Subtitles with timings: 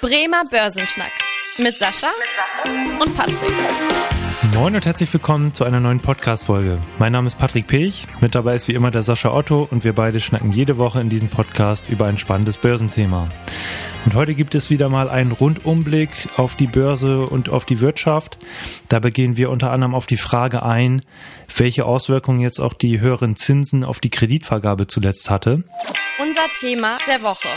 [0.00, 1.10] Bremer Börsenschnack
[1.58, 2.06] mit Sascha
[3.00, 3.52] und Patrick.
[4.54, 6.78] Moin und herzlich willkommen zu einer neuen Podcast-Folge.
[7.00, 9.94] Mein Name ist Patrick Pech, mit dabei ist wie immer der Sascha Otto und wir
[9.94, 13.28] beide schnacken jede Woche in diesem Podcast über ein spannendes Börsenthema.
[14.04, 18.38] Und heute gibt es wieder mal einen Rundumblick auf die Börse und auf die Wirtschaft.
[18.88, 21.02] Dabei gehen wir unter anderem auf die Frage ein,
[21.56, 25.64] welche Auswirkungen jetzt auch die höheren Zinsen auf die Kreditvergabe zuletzt hatte.
[26.20, 27.48] Unser Thema der Woche.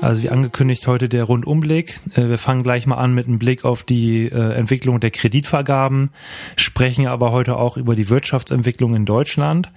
[0.00, 1.98] Also wie angekündigt heute der Rundumblick.
[2.14, 6.10] Äh, wir fangen gleich mal an mit einem Blick auf die äh, Entwicklung der Kreditvergaben,
[6.56, 9.70] sprechen aber heute auch über die Wirtschaftsentwicklung in Deutschland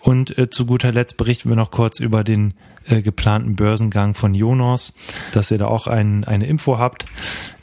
[0.00, 2.54] und äh, zu guter Letzt berichten wir noch kurz über den
[2.88, 4.94] geplanten Börsengang von Jonas,
[5.32, 7.04] dass ihr da auch ein, eine Info habt.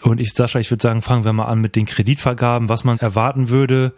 [0.03, 2.99] Und ich, Sascha, ich würde sagen, fangen wir mal an mit den Kreditvergaben, was man
[2.99, 3.93] erwarten würde.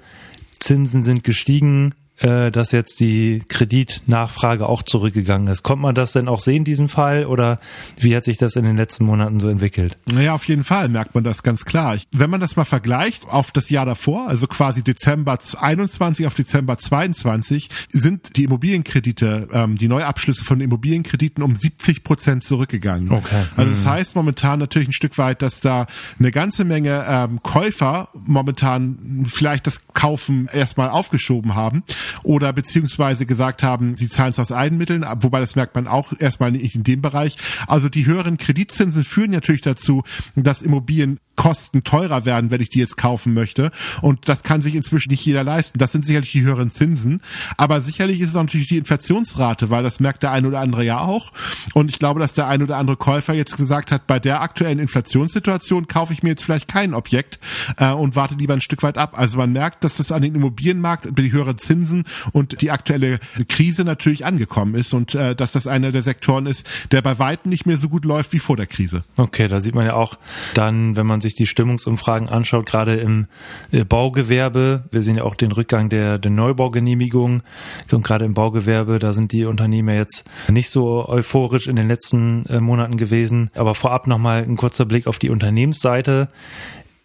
[0.61, 5.63] Zinsen sind gestiegen, äh, dass jetzt die Kreditnachfrage auch zurückgegangen ist.
[5.63, 7.59] Kommt man das denn auch sehen, diesen Fall, oder
[7.99, 9.98] wie hat sich das in den letzten Monaten so entwickelt?
[10.12, 11.97] Naja, auf jeden Fall merkt man das ganz klar.
[12.11, 16.78] Wenn man das mal vergleicht auf das Jahr davor, also quasi Dezember 21 auf Dezember
[16.78, 23.11] 22, sind die Immobilienkredite, ähm, die Neuabschlüsse von Immobilienkrediten um 70 Prozent zurückgegangen.
[23.11, 23.44] Okay.
[23.56, 23.89] Also das mhm.
[23.89, 25.86] heißt momentan natürlich ein Stück weit, dass da
[26.17, 31.84] eine ganze Menge ähm, Käufer momentan vielleicht das Kaufen erstmal aufgeschoben haben
[32.23, 36.52] oder beziehungsweise gesagt haben, sie zahlen es aus Eigenmitteln, wobei das merkt man auch erstmal
[36.52, 37.38] nicht in dem Bereich.
[37.67, 40.03] Also die höheren Kreditzinsen führen natürlich dazu,
[40.35, 43.72] dass Immobilien Kosten teurer werden, wenn ich die jetzt kaufen möchte.
[44.02, 45.78] Und das kann sich inzwischen nicht jeder leisten.
[45.78, 47.22] Das sind sicherlich die höheren Zinsen.
[47.55, 50.83] Aber sicherlich ist es auch natürlich die Inflationsrate, weil das merkt der eine oder andere
[50.83, 51.31] ja auch.
[51.73, 54.80] Und ich glaube, dass der eine oder andere Käufer jetzt gesagt hat, bei der aktuellen
[54.80, 57.39] Inflationssituation kaufe ich mir jetzt vielleicht kein Objekt
[57.78, 59.17] äh, und warte lieber ein Stück weit ab.
[59.17, 61.97] Also man merkt, dass das an den Immobilienmarkt, die höheren Zinsen
[62.31, 66.67] und die aktuelle Krise natürlich angekommen ist und äh, dass das einer der Sektoren ist,
[66.92, 69.03] der bei weitem nicht mehr so gut läuft wie vor der Krise.
[69.17, 70.16] Okay, da sieht man ja auch
[70.53, 73.28] dann, wenn man sich die Stimmungsumfragen anschaut, gerade im
[73.72, 77.44] äh, Baugewerbe, wir sehen ja auch den Rückgang der, der Neubaugenehmigungen
[77.91, 82.46] und gerade im Baugewerbe, da sind die Unternehmer jetzt nicht so euphorisch in den letzten
[82.46, 83.50] äh, Monaten gewesen.
[83.53, 86.30] Aber vorab nochmal ein kurzer Blick auf die Unternehmensseite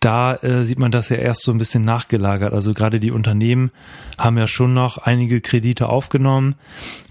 [0.03, 2.53] da äh, sieht man das ja erst so ein bisschen nachgelagert.
[2.53, 3.71] Also gerade die Unternehmen
[4.19, 6.57] haben ja schon noch einige Kredite aufgenommen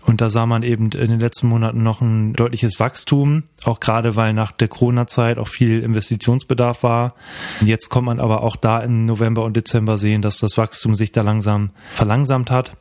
[0.06, 4.18] und da sah man eben in den letzten Monaten noch ein deutliches Wachstum, auch gerade
[4.18, 7.16] weil nach der Corona-Zeit auch viel Investitionsbedarf war.
[7.62, 11.14] Jetzt kommt man aber auch da im November und Dezember sehen, dass das Wachstum sich
[11.14, 12.74] da langsam verlangsamt hat.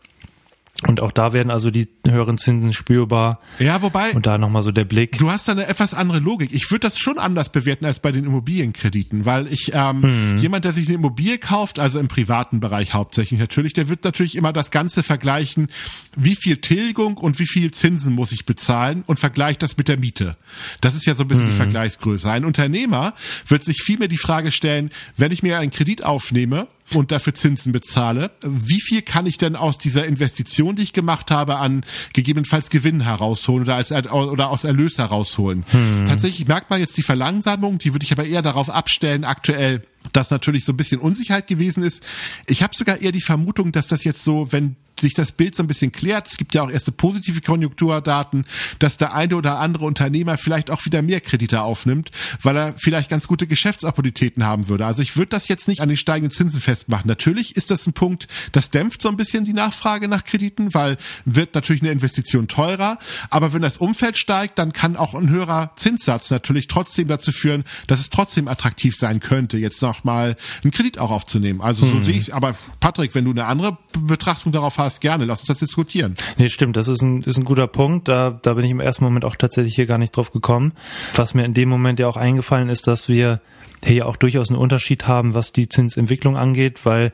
[0.86, 3.40] Und auch da werden also die höheren Zinsen spürbar.
[3.58, 4.12] Ja, wobei.
[4.12, 5.18] Und da nochmal so der Blick.
[5.18, 6.54] Du hast da eine etwas andere Logik.
[6.54, 10.38] Ich würde das schon anders bewerten als bei den Immobilienkrediten, weil ich, ähm, hm.
[10.38, 14.36] jemand, der sich eine Immobilie kauft, also im privaten Bereich hauptsächlich natürlich, der wird natürlich
[14.36, 15.68] immer das Ganze vergleichen,
[16.16, 19.98] wie viel Tilgung und wie viel Zinsen muss ich bezahlen und vergleicht das mit der
[19.98, 20.38] Miete.
[20.80, 21.50] Das ist ja so ein bisschen hm.
[21.50, 22.30] die Vergleichsgröße.
[22.30, 23.12] Ein Unternehmer
[23.46, 26.68] wird sich vielmehr die Frage stellen, wenn ich mir einen Kredit aufnehme,
[26.98, 31.30] und dafür Zinsen bezahle, wie viel kann ich denn aus dieser Investition, die ich gemacht
[31.30, 35.64] habe, an gegebenenfalls Gewinn herausholen oder als oder aus Erlös herausholen?
[35.70, 36.06] Hm.
[36.06, 40.30] Tatsächlich merkt man jetzt die Verlangsamung, die würde ich aber eher darauf abstellen, aktuell dass
[40.30, 42.02] natürlich so ein bisschen Unsicherheit gewesen ist.
[42.46, 45.62] Ich habe sogar eher die Vermutung, dass das jetzt so, wenn sich das Bild so
[45.62, 48.44] ein bisschen klärt, es gibt ja auch erste positive Konjunkturdaten,
[48.78, 52.10] dass der eine oder andere Unternehmer vielleicht auch wieder mehr Kredite aufnimmt,
[52.42, 54.86] weil er vielleicht ganz gute Geschäftsopportunitäten haben würde.
[54.86, 57.08] Also ich würde das jetzt nicht an den steigenden Zinsen festmachen.
[57.08, 60.96] Natürlich ist das ein Punkt, das dämpft so ein bisschen die Nachfrage nach Krediten, weil
[61.24, 62.98] wird natürlich eine Investition teurer.
[63.30, 67.64] Aber wenn das Umfeld steigt, dann kann auch ein höherer Zinssatz natürlich trotzdem dazu führen,
[67.86, 71.60] dass es trotzdem attraktiv sein könnte, jetzt noch mal einen Kredit auch aufzunehmen.
[71.60, 72.04] Also so mhm.
[72.04, 75.24] sehe ich Aber Patrick, wenn du eine andere Betrachtung darauf hast, Podcast gerne.
[75.24, 76.14] Lass uns das diskutieren.
[76.36, 76.76] Nee, stimmt.
[76.76, 78.08] Das ist ein, ist ein guter Punkt.
[78.08, 80.72] Da, da bin ich im ersten Moment auch tatsächlich hier gar nicht drauf gekommen.
[81.14, 83.40] Was mir in dem Moment ja auch eingefallen ist, dass wir
[83.84, 87.12] hier auch durchaus einen Unterschied haben, was die Zinsentwicklung angeht, weil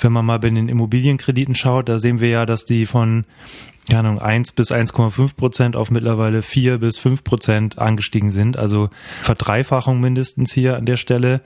[0.00, 3.24] wenn man mal bei den Immobilienkrediten schaut, da sehen wir ja, dass die von
[3.88, 8.56] keine Ahnung, 1 bis 1,5 Prozent auf mittlerweile 4 bis 5 Prozent angestiegen sind.
[8.56, 8.88] Also
[9.22, 11.40] Verdreifachung mindestens hier an der Stelle,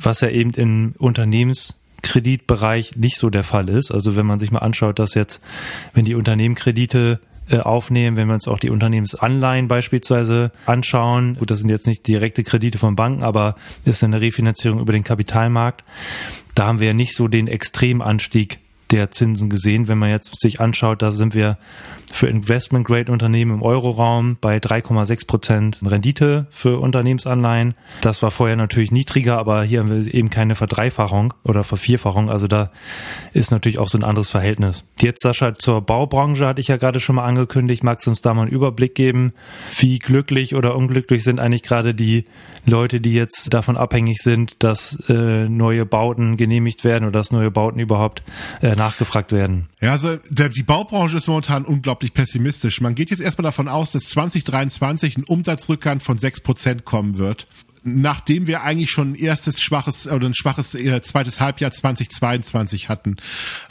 [0.00, 3.90] was ja eben in Unternehmens Kreditbereich nicht so der Fall ist.
[3.90, 5.42] Also wenn man sich mal anschaut, dass jetzt,
[5.94, 11.36] wenn die Unternehmen Kredite äh, aufnehmen, wenn wir uns auch die Unternehmensanleihen beispielsweise anschauen.
[11.38, 14.92] Gut, das sind jetzt nicht direkte Kredite von Banken, aber das ist eine Refinanzierung über
[14.92, 15.84] den Kapitalmarkt.
[16.54, 18.58] Da haben wir nicht so den Extremanstieg
[18.92, 19.88] der Zinsen gesehen.
[19.88, 21.58] Wenn man jetzt sich anschaut, da sind wir
[22.12, 27.74] für Investment-Grade-Unternehmen im Euroraum bei 3,6 Prozent Rendite für Unternehmensanleihen.
[28.02, 32.30] Das war vorher natürlich niedriger, aber hier haben wir eben keine Verdreifachung oder Vervierfachung.
[32.30, 32.70] Also da
[33.32, 34.84] ist natürlich auch so ein anderes Verhältnis.
[35.00, 37.82] Jetzt, Sascha, zur Baubranche hatte ich ja gerade schon mal angekündigt.
[37.82, 39.32] Magst du uns da mal einen Überblick geben?
[39.78, 42.26] Wie glücklich oder unglücklich sind eigentlich gerade die
[42.66, 47.50] Leute, die jetzt davon abhängig sind, dass äh, neue Bauten genehmigt werden oder dass neue
[47.50, 48.22] Bauten überhaupt
[48.60, 49.68] äh, nachgefragt werden?
[49.80, 52.80] Ja, also der, die Baubranche ist momentan unglaublich pessimistisch.
[52.80, 57.46] Man geht jetzt erstmal davon aus, dass 2023 ein Umsatzrückgang von sechs Prozent kommen wird
[57.84, 63.16] nachdem wir eigentlich schon ein erstes schwaches oder ein schwaches äh, zweites Halbjahr 2022 hatten.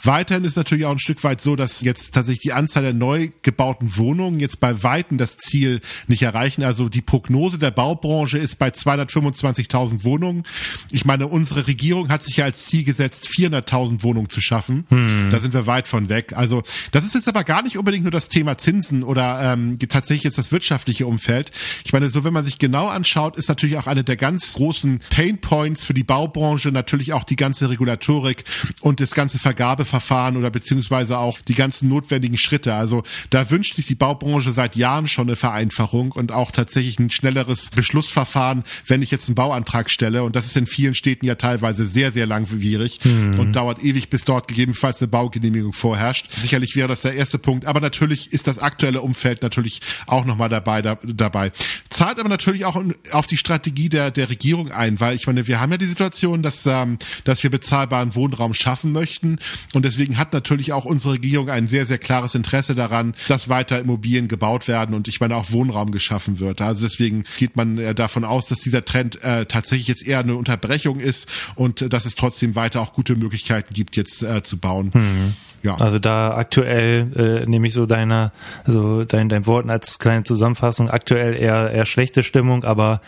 [0.02, 3.30] Weiterhin ist natürlich auch ein Stück weit so, dass jetzt tatsächlich die Anzahl der neu
[3.42, 6.62] gebauten Wohnungen jetzt bei Weitem das Ziel nicht erreichen.
[6.62, 10.44] Also die Prognose der Baubranche ist bei 225.000 Wohnungen.
[10.90, 14.86] Ich meine, unsere Regierung hat sich ja als Ziel gesetzt, 400.000 Wohnungen zu schaffen.
[14.88, 15.28] Hm.
[15.30, 16.34] Da sind wir weit von weg.
[16.34, 20.24] Also das ist jetzt aber gar nicht unbedingt nur das Thema Zinsen oder ähm, tatsächlich
[20.24, 21.50] jetzt das wirtschaftliche Umfeld.
[21.84, 24.54] Ich meine, so wenn man sich genau anschaut, ist natürlich auch eine eine der ganz
[24.54, 28.44] großen Pain Points für die Baubranche natürlich auch die ganze Regulatorik
[28.80, 32.74] und das ganze Vergabeverfahren oder beziehungsweise auch die ganzen notwendigen Schritte.
[32.74, 37.10] Also da wünscht sich die Baubranche seit Jahren schon eine Vereinfachung und auch tatsächlich ein
[37.10, 40.24] schnelleres Beschlussverfahren, wenn ich jetzt einen Bauantrag stelle.
[40.24, 43.38] Und das ist in vielen Städten ja teilweise sehr, sehr langwierig mhm.
[43.38, 46.28] und dauert ewig, bis dort gegebenenfalls eine Baugenehmigung vorherrscht.
[46.40, 47.66] Sicherlich wäre das der erste Punkt.
[47.66, 51.52] Aber natürlich ist das aktuelle Umfeld natürlich auch nochmal dabei, da, dabei.
[51.88, 52.82] Zahlt aber natürlich auch
[53.12, 56.42] auf die Strategie der, der Regierung ein, weil ich meine, wir haben ja die Situation,
[56.42, 59.38] dass, ähm, dass wir bezahlbaren Wohnraum schaffen möchten
[59.74, 63.78] und deswegen hat natürlich auch unsere Regierung ein sehr, sehr klares Interesse daran, dass weiter
[63.80, 66.60] Immobilien gebaut werden und ich meine auch Wohnraum geschaffen wird.
[66.60, 70.34] Also deswegen geht man äh, davon aus, dass dieser Trend äh, tatsächlich jetzt eher eine
[70.34, 74.58] Unterbrechung ist und äh, dass es trotzdem weiter auch gute Möglichkeiten gibt, jetzt äh, zu
[74.58, 74.90] bauen.
[74.94, 75.34] Mhm.
[75.62, 75.76] Ja.
[75.76, 78.32] Also da aktuell äh, nehme ich so deine,
[78.64, 83.00] also dein, dein Worten als kleine Zusammenfassung, aktuell eher eher schlechte Stimmung, aber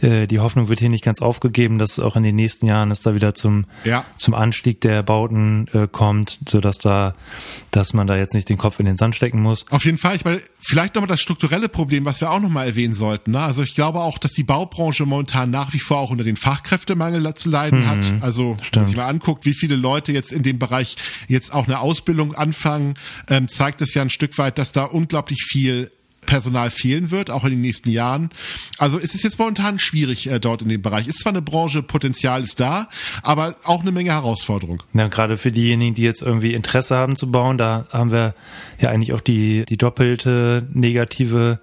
[0.00, 3.02] äh, die Hoffnung wird hier nicht ganz aufgegeben, dass auch in den nächsten Jahren es
[3.02, 4.04] da wieder zum ja.
[4.16, 7.14] zum Anstieg der Bauten äh, kommt, so dass da,
[7.70, 9.66] dass man da jetzt nicht den Kopf in den Sand stecken muss.
[9.70, 12.94] Auf jeden Fall, ich meine, vielleicht nochmal das strukturelle Problem, was wir auch nochmal erwähnen
[12.94, 13.32] sollten.
[13.32, 13.40] Ne?
[13.40, 17.34] Also ich glaube auch, dass die Baubranche momentan nach wie vor auch unter den Fachkräftemangel
[17.34, 17.88] zu leiden mhm.
[17.88, 18.12] hat.
[18.20, 18.72] Also Stimmt.
[18.72, 20.96] wenn man sich mal anguckt, wie viele Leute jetzt in dem Bereich
[21.28, 22.94] jetzt auch eine Ausbildung anfangen,
[23.28, 25.90] ähm, zeigt es ja ein Stück weit, dass da unglaublich viel
[26.26, 28.30] Personal fehlen wird, auch in den nächsten Jahren.
[28.78, 31.08] Also es ist jetzt momentan schwierig äh, dort in dem Bereich.
[31.08, 32.88] Ist zwar eine Branche, Potenzial ist da,
[33.22, 34.82] aber auch eine Menge Herausforderung.
[34.92, 38.34] Ja, gerade für diejenigen, die jetzt irgendwie Interesse haben zu bauen, da haben wir
[38.80, 41.60] ja eigentlich auch die, die doppelte negative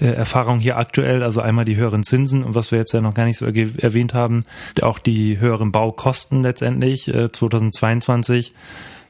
[0.00, 3.14] äh, Erfahrung hier aktuell, also einmal die höheren Zinsen und was wir jetzt ja noch
[3.14, 4.44] gar nicht so erwähnt haben,
[4.82, 8.52] auch die höheren Baukosten letztendlich äh, 2022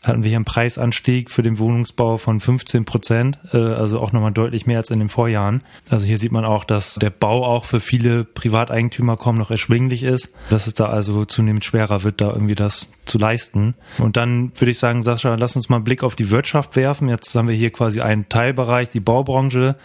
[0.06, 4.32] hatten wir hier einen Preisanstieg für den Wohnungsbau von 15 Prozent, äh, also auch nochmal
[4.32, 5.62] deutlich mehr als in den Vorjahren.
[5.88, 10.02] Also hier sieht man auch, dass der Bau auch für viele Privateigentümer kaum noch erschwinglich
[10.02, 13.74] ist, dass es da also zunehmend schwerer wird, da irgendwie das zu leisten.
[13.98, 17.08] Und dann würde ich sagen, Sascha, lass uns mal einen Blick auf die Wirtschaft werfen.
[17.08, 19.76] Jetzt haben wir hier quasi einen Teilbereich, die Baubranche.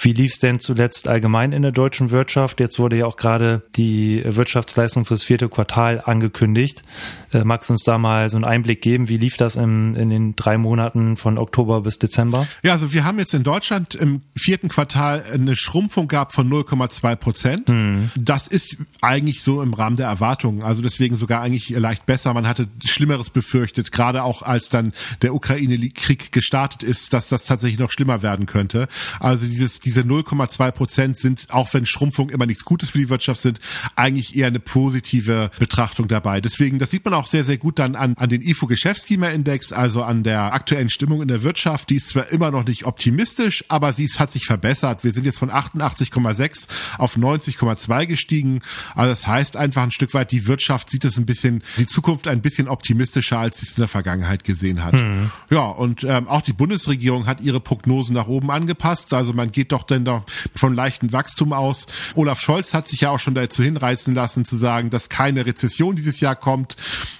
[0.00, 2.60] Wie lief es denn zuletzt allgemein in der deutschen Wirtschaft?
[2.60, 6.84] Jetzt wurde ja auch gerade die Wirtschaftsleistung fürs vierte Quartal angekündigt.
[7.32, 9.08] Äh, magst du uns da mal so einen Einblick geben?
[9.08, 12.46] Wie lief das in, in den drei Monaten von Oktober bis Dezember?
[12.62, 17.16] Ja, also wir haben jetzt in Deutschland im vierten Quartal eine Schrumpfung gehabt von 0,2
[17.16, 17.68] Prozent.
[17.68, 18.10] Hm.
[18.16, 20.62] Das ist eigentlich so im Rahmen der Erwartungen.
[20.62, 22.32] Also deswegen sogar eigentlich leicht besser.
[22.34, 24.92] Man hatte Schlimmeres befürchtet, gerade auch als dann
[25.22, 28.86] der Ukraine-Krieg gestartet ist, dass das tatsächlich noch schlimmer werden könnte.
[29.18, 33.40] Also dieses diese 0,2 Prozent sind, auch wenn Schrumpfung immer nichts Gutes für die Wirtschaft
[33.40, 33.58] sind,
[33.96, 36.42] eigentlich eher eine positive Betrachtung dabei.
[36.42, 40.24] Deswegen, das sieht man auch sehr, sehr gut dann an, an den IFO-Geschäftsklimaindex, also an
[40.24, 41.88] der aktuellen Stimmung in der Wirtschaft.
[41.88, 45.04] Die ist zwar immer noch nicht optimistisch, aber sie ist, hat sich verbessert.
[45.04, 46.68] Wir sind jetzt von 88,6
[46.98, 48.60] auf 90,2 gestiegen.
[48.94, 52.28] Also das heißt einfach ein Stück weit, die Wirtschaft sieht es ein bisschen, die Zukunft
[52.28, 54.92] ein bisschen optimistischer, als sie es in der Vergangenheit gesehen hat.
[54.92, 55.30] Mhm.
[55.48, 59.14] Ja, und ähm, auch die Bundesregierung hat ihre Prognosen nach oben angepasst.
[59.14, 61.86] Also man geht doch doch denn doch von leichtem Wachstum aus.
[62.14, 65.96] Olaf Scholz hat sich ja auch schon dazu hinreißen lassen zu sagen, dass keine Rezession
[65.96, 66.76] dieses Jahr kommt.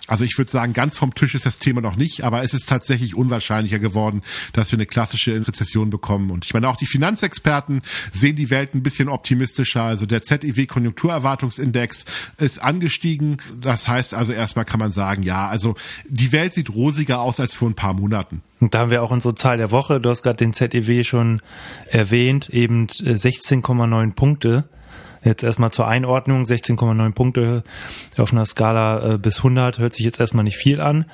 [0.07, 2.69] Also ich würde sagen, ganz vom Tisch ist das Thema noch nicht, aber es ist
[2.69, 4.23] tatsächlich unwahrscheinlicher geworden,
[4.53, 6.31] dass wir eine klassische Rezession bekommen.
[6.31, 9.83] Und ich meine, auch die Finanzexperten sehen die Welt ein bisschen optimistischer.
[9.83, 12.07] Also der ZEW Konjunkturerwartungsindex
[12.39, 13.37] ist angestiegen.
[13.61, 15.77] Das heißt also erstmal kann man sagen, ja, also
[16.09, 18.43] die Welt sieht rosiger aus als vor ein paar Monaten.
[18.61, 20.01] Und da haben wir auch unsere Zahl der Woche.
[20.01, 21.41] Du hast gerade den ZEW schon
[21.91, 24.65] erwähnt, eben 16,9 äh, Punkte
[25.25, 27.65] Jetzt erstmal zur Einordnung, 16,9 Punkte
[28.17, 31.07] auf einer Skala äh, bis 100 hört sich jetzt erstmal nicht viel an,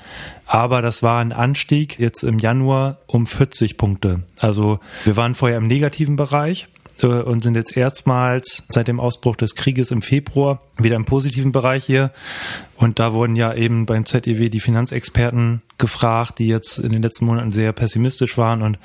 [0.46, 4.22] aber das war ein Anstieg jetzt im Januar um 40 Punkte.
[4.38, 6.68] Also wir waren vorher im negativen Bereich
[7.02, 11.84] und sind jetzt erstmals seit dem Ausbruch des Krieges im Februar wieder im positiven Bereich
[11.84, 12.12] hier.
[12.76, 17.26] Und da wurden ja eben beim ZEW die Finanzexperten gefragt, die jetzt in den letzten
[17.26, 18.78] Monaten sehr pessimistisch waren und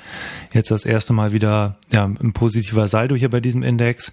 [0.52, 4.12] jetzt das erste Mal wieder ja, ein positiver Saldo hier bei diesem Index.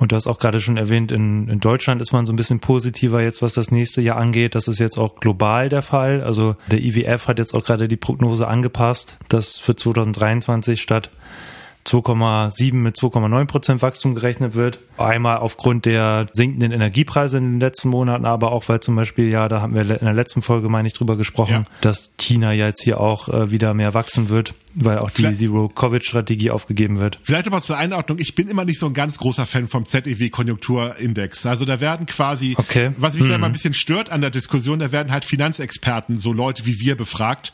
[0.00, 2.60] Und du hast auch gerade schon erwähnt, in, in Deutschland ist man so ein bisschen
[2.60, 4.54] positiver jetzt, was das nächste Jahr angeht.
[4.54, 6.22] Das ist jetzt auch global der Fall.
[6.22, 11.10] Also der IWF hat jetzt auch gerade die Prognose angepasst, dass für 2023 statt
[11.90, 14.78] 2,7 mit 2,9 Prozent Wachstum gerechnet wird.
[14.96, 19.48] Einmal aufgrund der sinkenden Energiepreise in den letzten Monaten, aber auch weil zum Beispiel, ja,
[19.48, 21.64] da haben wir in der letzten Folge, meine ich, drüber gesprochen, ja.
[21.80, 26.50] dass China ja jetzt hier auch äh, wieder mehr wachsen wird, weil auch die Zero-Covid-Strategie
[26.50, 27.18] aufgegeben wird.
[27.22, 31.46] Vielleicht aber zur Einordnung, ich bin immer nicht so ein ganz großer Fan vom ZEW-Konjunkturindex.
[31.46, 32.92] Also da werden quasi, okay.
[32.98, 33.30] was mich hm.
[33.30, 36.78] da immer ein bisschen stört an der Diskussion, da werden halt Finanzexperten, so Leute wie
[36.78, 37.52] wir befragt.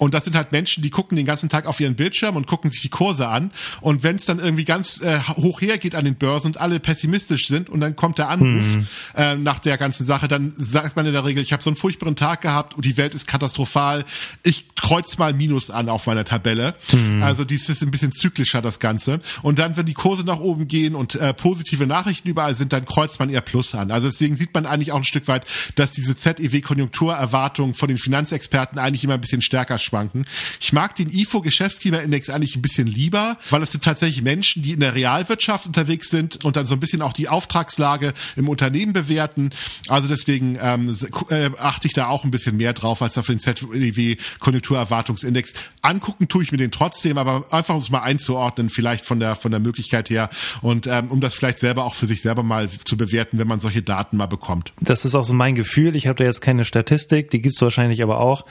[0.00, 2.70] Und das sind halt Menschen, die gucken den ganzen Tag auf ihren Bildschirm und gucken
[2.70, 3.50] sich die Kurse an.
[3.80, 7.48] Und wenn es dann irgendwie ganz äh, hoch hergeht an den Börsen und alle pessimistisch
[7.48, 8.86] sind und dann kommt der Anruf mhm.
[9.14, 11.76] äh, nach der ganzen Sache, dann sagt man in der Regel, ich habe so einen
[11.76, 14.04] furchtbaren Tag gehabt und die Welt ist katastrophal.
[14.42, 16.74] Ich kreuz mal Minus an auf meiner Tabelle.
[16.92, 17.22] Mhm.
[17.22, 19.20] Also dies ist ein bisschen zyklischer das Ganze.
[19.42, 22.84] Und dann, wenn die Kurse nach oben gehen und äh, positive Nachrichten überall sind, dann
[22.84, 23.90] kreuzt man eher Plus an.
[23.90, 28.78] Also deswegen sieht man eigentlich auch ein Stück weit, dass diese ZEW-Konjunkturerwartung von den Finanzexperten
[28.78, 30.26] eigentlich immer ein bisschen stärker schwanken.
[30.60, 34.80] Ich mag den IFO-Geschäftsgeberindex eigentlich ein bisschen lieber, weil es sind tatsächlich Menschen, die in
[34.80, 39.50] der Realwirtschaft unterwegs sind und dann so ein bisschen auch die Auftragslage im Unternehmen bewerten.
[39.88, 40.96] Also deswegen ähm,
[41.28, 45.54] äh, achte ich da auch ein bisschen mehr drauf als auf den ZEW Konjunkturerwartungsindex.
[45.82, 49.36] Angucken tue ich mir den trotzdem, aber einfach um es mal einzuordnen, vielleicht von der
[49.36, 50.30] von der Möglichkeit her
[50.62, 53.58] und ähm, um das vielleicht selber auch für sich selber mal zu bewerten, wenn man
[53.58, 54.72] solche Daten mal bekommt.
[54.80, 55.96] Das ist auch so mein Gefühl.
[55.96, 58.44] Ich habe da jetzt keine Statistik, die gibt es wahrscheinlich aber auch.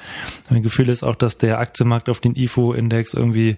[0.49, 3.57] Mein Gefühl ist auch, dass der Aktienmarkt auf den IFO-Index irgendwie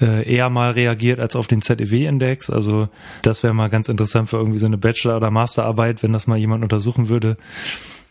[0.00, 2.50] äh, eher mal reagiert als auf den ZEW-Index.
[2.50, 2.88] Also
[3.22, 6.38] das wäre mal ganz interessant für irgendwie so eine Bachelor- oder Masterarbeit, wenn das mal
[6.38, 7.36] jemand untersuchen würde.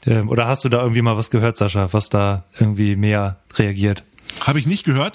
[0.06, 4.04] Ähm, oder hast du da irgendwie mal was gehört, Sascha, was da irgendwie mehr reagiert?
[4.42, 5.14] Habe ich nicht gehört.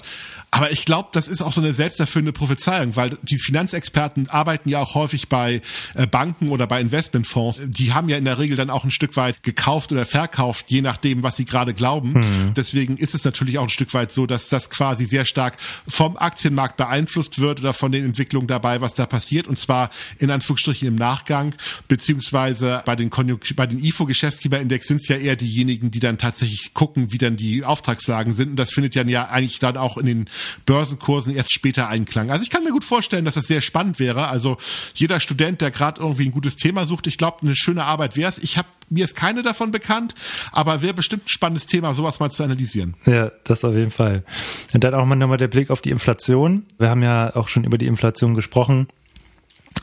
[0.55, 4.79] Aber ich glaube, das ist auch so eine selbsterfüllende Prophezeiung, weil die Finanzexperten arbeiten ja
[4.79, 5.61] auch häufig bei
[5.95, 7.61] äh, Banken oder bei Investmentfonds.
[7.65, 10.81] Die haben ja in der Regel dann auch ein Stück weit gekauft oder verkauft, je
[10.81, 12.13] nachdem, was sie gerade glauben.
[12.13, 12.53] Mhm.
[12.55, 15.57] Deswegen ist es natürlich auch ein Stück weit so, dass das quasi sehr stark
[15.89, 19.47] vom Aktienmarkt beeinflusst wird oder von den Entwicklungen dabei, was da passiert.
[19.47, 21.53] Und zwar in Anführungsstrichen im Nachgang,
[21.89, 26.73] beziehungsweise bei den, Konjunktur, bei den IFO-Geschäftsgeberindex sind es ja eher diejenigen, die dann tatsächlich
[26.73, 28.51] gucken, wie dann die Auftragslagen sind.
[28.51, 30.29] Und das findet ja eigentlich dann auch in den
[30.65, 32.31] Börsenkursen erst später einklang.
[32.31, 34.27] Also ich kann mir gut vorstellen, dass das sehr spannend wäre.
[34.27, 34.57] Also
[34.93, 38.29] jeder Student, der gerade irgendwie ein gutes Thema sucht, ich glaube, eine schöne Arbeit wäre
[38.29, 38.37] es.
[38.37, 40.13] Ich habe mir ist keine davon bekannt,
[40.51, 42.93] aber wäre bestimmt ein spannendes Thema, sowas mal zu analysieren.
[43.07, 44.23] Ja, das auf jeden Fall.
[44.73, 46.65] Und dann auch mal nochmal der Blick auf die Inflation.
[46.77, 48.87] Wir haben ja auch schon über die Inflation gesprochen.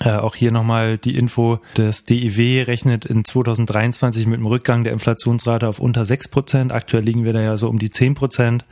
[0.01, 4.93] Äh, auch hier nochmal die Info, das DIW rechnet in 2023 mit einem Rückgang der
[4.93, 6.73] Inflationsrate auf unter 6 Prozent.
[6.73, 8.65] Aktuell liegen wir da ja so um die 10 Prozent.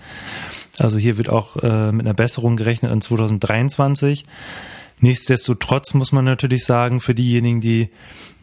[0.80, 4.24] Also hier wird auch äh, mit einer Besserung gerechnet in 2023.
[5.00, 7.90] Nichtsdestotrotz muss man natürlich sagen, für diejenigen, die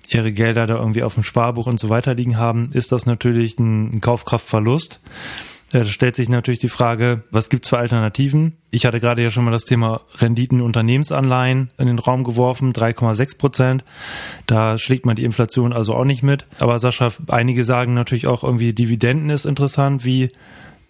[0.09, 3.59] ihre Gelder da irgendwie auf dem Sparbuch und so weiter liegen haben, ist das natürlich
[3.59, 5.01] ein, Kaufkraftverlust.
[5.71, 8.53] Da stellt sich natürlich die Frage, was gibt's für Alternativen?
[8.71, 13.37] Ich hatte gerade ja schon mal das Thema Renditen Unternehmensanleihen in den Raum geworfen, 3,6
[13.37, 13.83] Prozent.
[14.45, 16.45] Da schlägt man die Inflation also auch nicht mit.
[16.59, 20.05] Aber Sascha, einige sagen natürlich auch irgendwie Dividenden ist interessant.
[20.05, 20.31] Wie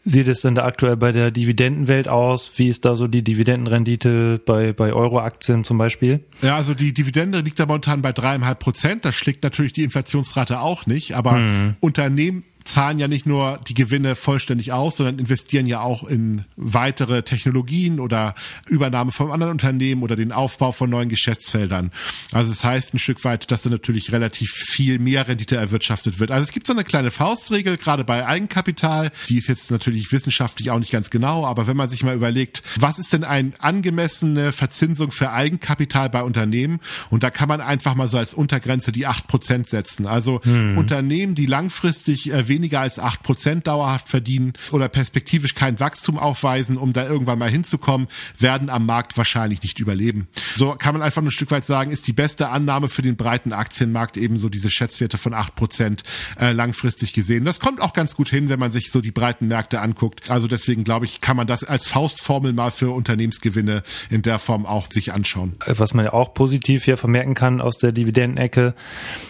[0.09, 2.51] sieht es denn da aktuell bei der Dividendenwelt aus?
[2.57, 6.21] Wie ist da so die Dividendenrendite bei, bei Euro-Aktien zum Beispiel?
[6.41, 9.05] Ja, also die Dividende liegt da momentan bei dreieinhalb Prozent.
[9.05, 11.15] Das schlägt natürlich die Inflationsrate auch nicht.
[11.15, 11.75] Aber hm.
[11.79, 17.23] Unternehmen zahlen ja nicht nur die Gewinne vollständig aus, sondern investieren ja auch in weitere
[17.23, 18.35] Technologien oder
[18.67, 21.91] Übernahme von anderen Unternehmen oder den Aufbau von neuen Geschäftsfeldern.
[22.33, 26.31] Also das heißt ein Stück weit, dass da natürlich relativ viel mehr Rendite erwirtschaftet wird.
[26.31, 29.11] Also es gibt so eine kleine Faustregel, gerade bei Eigenkapital.
[29.29, 32.63] Die ist jetzt natürlich wissenschaftlich auch nicht ganz genau, aber wenn man sich mal überlegt,
[32.77, 36.79] was ist denn eine angemessene Verzinsung für Eigenkapital bei Unternehmen?
[37.09, 40.05] Und da kann man einfach mal so als Untergrenze die acht Prozent setzen.
[40.05, 40.77] Also hm.
[40.77, 46.77] Unternehmen, die langfristig äh, weniger als acht Prozent dauerhaft verdienen oder perspektivisch kein Wachstum aufweisen,
[46.77, 48.07] um da irgendwann mal hinzukommen,
[48.39, 50.27] werden am Markt wahrscheinlich nicht überleben.
[50.55, 53.53] So kann man einfach ein Stück weit sagen, ist die beste Annahme für den breiten
[53.53, 56.01] Aktienmarkt ebenso diese Schätzwerte von acht Prozent
[56.39, 57.45] äh, langfristig gesehen.
[57.45, 60.31] Das kommt auch ganz gut hin, wenn man sich so die breiten Märkte anguckt.
[60.31, 64.65] Also deswegen glaube ich, kann man das als Faustformel mal für Unternehmensgewinne in der Form
[64.65, 65.57] auch sich anschauen.
[65.67, 68.73] Was man ja auch positiv hier vermerken kann aus der Dividendenecke,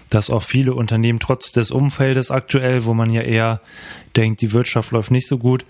[0.10, 3.62] dass auch viele Unternehmen trotz des Umfeldes aktuell, wo man ja eher
[4.16, 5.66] denkt, die Wirtschaft läuft nicht so gut,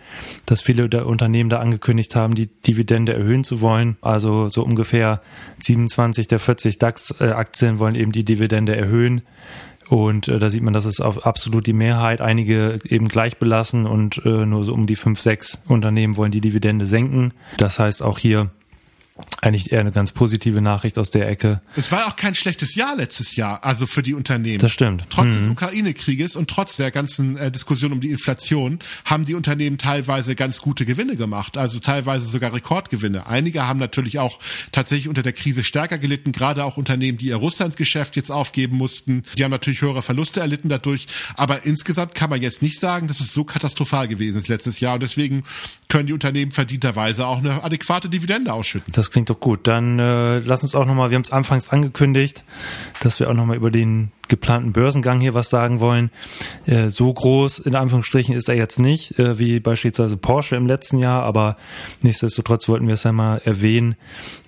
[0.45, 3.97] dass viele der Unternehmen da angekündigt haben, die Dividende erhöhen zu wollen.
[4.01, 5.21] Also so ungefähr
[5.59, 9.21] 27 der 40 DAX-Aktien wollen eben die Dividende erhöhen.
[9.89, 13.85] Und äh, da sieht man, dass es auf absolut die Mehrheit, einige eben gleich belassen
[13.85, 17.33] und äh, nur so um die fünf, sechs Unternehmen wollen die Dividende senken.
[17.57, 18.51] Das heißt auch hier
[19.41, 21.61] eigentlich eher eine ganz positive Nachricht aus der Ecke.
[21.75, 24.59] Es war auch kein schlechtes Jahr letztes Jahr, also für die Unternehmen.
[24.59, 25.05] Das stimmt.
[25.09, 25.35] Trotz mhm.
[25.35, 30.35] des Ukraine-Krieges und trotz der ganzen äh, Diskussion um die Inflation haben die Unternehmen teilweise
[30.35, 33.27] ganz gute Gewinne gemacht, also teilweise sogar Rekordgewinne.
[33.27, 34.39] Einige haben natürlich auch
[34.71, 39.23] tatsächlich unter der Krise stärker gelitten, gerade auch Unternehmen, die ihr Russlandsgeschäft jetzt aufgeben mussten.
[39.37, 43.19] Die haben natürlich höhere Verluste erlitten dadurch, aber insgesamt kann man jetzt nicht sagen, dass
[43.19, 45.43] es so katastrophal gewesen ist letztes Jahr und deswegen
[45.89, 48.91] können die Unternehmen verdienterweise auch eine adäquate Dividende ausschütten.
[48.93, 49.67] Das klingt doch gut.
[49.67, 52.43] Dann äh, lass uns auch nochmal, wir haben es anfangs angekündigt,
[53.01, 56.11] dass wir auch nochmal über den geplanten Börsengang hier was sagen wollen.
[56.65, 60.99] Äh, so groß, in Anführungsstrichen, ist er jetzt nicht, äh, wie beispielsweise Porsche im letzten
[60.99, 61.57] Jahr, aber
[62.01, 63.95] nichtsdestotrotz wollten wir es ja mal erwähnen,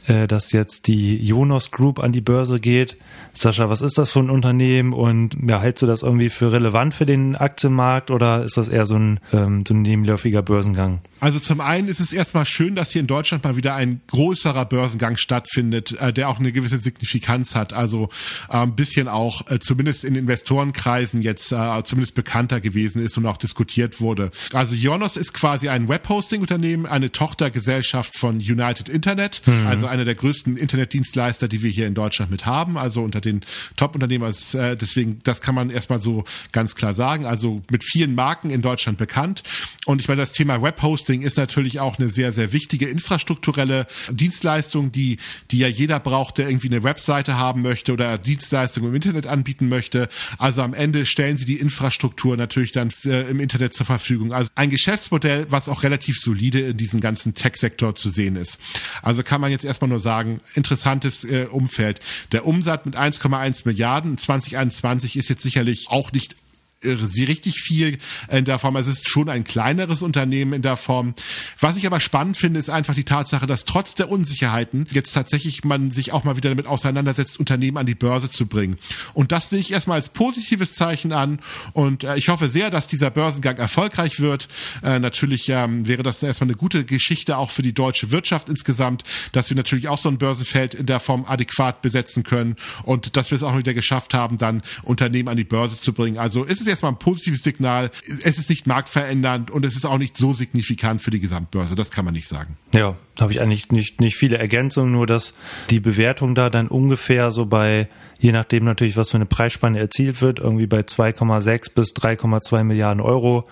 [0.07, 2.98] äh, dass jetzt die Jonas Group an die Börse geht.
[3.33, 6.93] Sascha, was ist das für ein Unternehmen und ja, hältst du das irgendwie für relevant
[6.93, 11.00] für den Aktienmarkt oder ist das eher so ein, ähm, so ein nebenläufiger Börsengang?
[11.19, 14.65] Also zum einen ist es erstmal schön, dass hier in Deutschland mal wieder ein größerer
[14.65, 17.74] Börsengang stattfindet, der auch eine gewisse Signifikanz hat.
[17.74, 18.09] Also
[18.48, 23.38] ein bisschen auch äh, zumindest in Investorenkreisen jetzt äh, zumindest bekannter gewesen ist und auch
[23.38, 24.31] diskutiert wurde.
[24.51, 29.67] Also Jonas ist quasi ein Webhosting-Unternehmen, eine Tochtergesellschaft von United Internet, mhm.
[29.67, 33.41] also einer der größten Internetdienstleister, die wir hier in Deutschland mit haben, also unter den
[33.75, 34.23] Top-Unternehmen.
[34.23, 37.27] Also, äh, deswegen, das kann man erstmal so ganz klar sagen.
[37.27, 39.43] Also mit vielen Marken in Deutschland bekannt.
[39.85, 44.91] Und ich meine, das Thema Webhosting ist natürlich auch eine sehr, sehr wichtige infrastrukturelle Dienstleistung,
[44.91, 45.17] die,
[45.51, 49.58] die ja jeder braucht, der irgendwie eine Webseite haben möchte oder Dienstleistungen im Internet anbieten
[49.59, 50.09] anbieten möchte.
[50.37, 54.33] Also am Ende stellen sie die Infrastruktur natürlich dann äh, im Internet zur Verfügung.
[54.33, 58.59] Also ein Geschäftsmodell, was auch relativ solide in diesem ganzen Tech-Sektor zu sehen ist.
[59.01, 61.99] Also kann man jetzt erstmal nur sagen, interessantes äh, Umfeld.
[62.31, 66.35] Der Umsatz mit 1,1 Milliarden 2021 ist jetzt sicherlich auch nicht
[66.81, 67.98] sie richtig viel
[68.29, 68.75] in der Form.
[68.75, 71.13] Also es ist schon ein kleineres Unternehmen in der Form.
[71.59, 75.63] Was ich aber spannend finde, ist einfach die Tatsache, dass trotz der Unsicherheiten jetzt tatsächlich
[75.65, 78.77] man sich auch mal wieder damit auseinandersetzt, Unternehmen an die Börse zu bringen.
[79.13, 81.39] Und das sehe ich erstmal als positives Zeichen an.
[81.74, 84.48] Und äh, ich hoffe sehr, dass dieser Börsengang erfolgreich wird.
[84.81, 89.03] Äh, natürlich ähm, wäre das erstmal eine gute Geschichte auch für die deutsche Wirtschaft insgesamt,
[89.33, 93.31] dass wir natürlich auch so ein Börsenfeld in der Form adäquat besetzen können und dass
[93.31, 96.18] wir es auch wieder geschafft haben, dann Unternehmen an die Börse zu bringen.
[96.18, 97.92] Also ist es erstmal ein positives Signal.
[98.24, 101.75] Es ist nicht marktverändernd und es ist auch nicht so signifikant für die Gesamtbörse.
[101.75, 102.58] Das kann man nicht sagen.
[102.74, 105.34] Ja, da habe ich eigentlich nicht, nicht viele Ergänzungen, nur dass
[105.70, 110.22] die Bewertung da dann ungefähr so bei je nachdem natürlich, was für eine Preisspanne erzielt
[110.22, 113.48] wird, irgendwie bei 2,6 bis 3,2 Milliarden Euro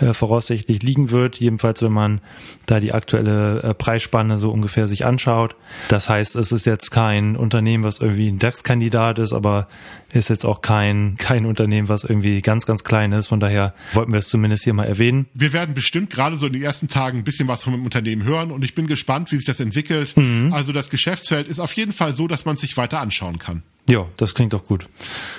[0.00, 1.40] äh, voraussichtlich liegen wird.
[1.40, 2.20] Jedenfalls, wenn man
[2.66, 5.56] da die aktuelle äh, Preisspanne so ungefähr sich anschaut.
[5.88, 9.66] Das heißt, es ist jetzt kein Unternehmen, was irgendwie ein DAX-Kandidat ist, aber
[10.12, 13.28] ist jetzt auch kein, kein Unternehmen, was irgendwie ganz, ganz klein ist.
[13.28, 15.26] Von daher wollten wir es zumindest hier mal erwähnen.
[15.34, 18.24] Wir werden bestimmt gerade so in den ersten Tagen ein bisschen was von dem Unternehmen
[18.24, 20.16] hören und ich bin gespannt, wie sich das entwickelt.
[20.16, 20.52] Mhm.
[20.52, 23.62] Also das Geschäftsfeld ist auf jeden Fall so, dass man es sich weiter anschauen kann.
[23.88, 24.86] Ja, das klingt doch gut.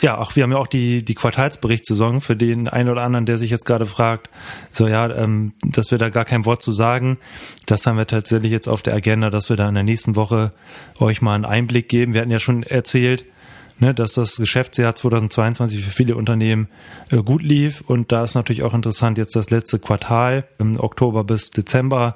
[0.01, 3.37] Ja, ach, wir haben ja auch die, die Quartalsberichtssaison für den einen oder anderen, der
[3.37, 4.29] sich jetzt gerade fragt,
[4.73, 7.19] so ja, ähm, dass wir da gar kein Wort zu sagen.
[7.67, 10.51] Das haben wir tatsächlich jetzt auf der Agenda, dass wir da in der nächsten Woche
[10.99, 12.13] euch mal einen Einblick geben.
[12.13, 13.23] Wir hatten ja schon erzählt,
[13.79, 16.67] ne, dass das Geschäftsjahr 2022 für viele Unternehmen
[17.09, 17.81] äh, gut lief.
[17.81, 22.15] Und da ist natürlich auch interessant jetzt das letzte Quartal im Oktober bis Dezember.